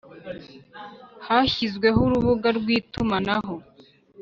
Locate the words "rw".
2.57-2.67